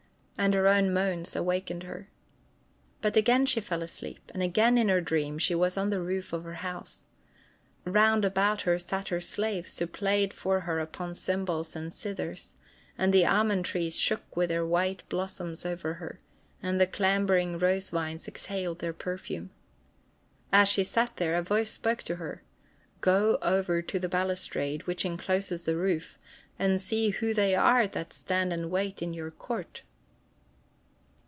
And 0.43 0.55
her 0.55 0.67
own 0.67 0.91
moans 0.91 1.35
awakened 1.35 1.83
her. 1.83 2.09
But 2.99 3.15
again 3.15 3.45
she 3.45 3.61
fell 3.61 3.83
asleep, 3.83 4.31
and 4.33 4.41
again, 4.41 4.75
in 4.75 4.89
her 4.89 4.99
dream, 4.99 5.37
she 5.37 5.53
was 5.53 5.77
on 5.77 5.91
the 5.91 6.01
roof 6.01 6.33
of 6.33 6.43
her 6.45 6.55
house. 6.65 7.03
Round 7.85 8.25
about 8.25 8.63
her 8.63 8.79
sat 8.79 9.09
her 9.09 9.21
slaves, 9.21 9.77
who 9.77 9.85
played 9.85 10.33
for 10.33 10.61
her 10.61 10.79
upon 10.79 11.13
cymbals 11.13 11.75
and 11.75 11.91
zithers, 11.91 12.55
and 12.97 13.13
the 13.13 13.23
almond 13.23 13.65
trees 13.65 13.99
shook 13.99 14.31
their 14.33 14.65
white 14.65 15.07
blossoms 15.09 15.63
over 15.63 15.93
her, 16.01 16.19
and 16.63 16.91
clambering 16.91 17.59
rose 17.59 17.91
vines 17.91 18.27
exhaled 18.27 18.79
their 18.79 18.93
perfume. 18.93 19.51
As 20.51 20.67
she 20.67 20.83
sat 20.83 21.17
there, 21.17 21.35
a 21.35 21.43
voice 21.43 21.69
spoke 21.69 22.01
to 22.05 22.15
her: 22.15 22.41
"Go 23.01 23.37
over 23.43 23.83
to 23.83 23.99
the 23.99 24.09
balustrade 24.09 24.87
which 24.87 25.05
incloses 25.05 25.65
the 25.65 25.77
roof, 25.77 26.17
and 26.57 26.81
see 26.81 27.09
who 27.09 27.31
they 27.31 27.53
are 27.53 27.85
that 27.85 28.11
stand 28.11 28.51
and 28.51 28.71
wait 28.71 29.03
in 29.03 29.13
your 29.13 29.29
court!" 29.29 29.83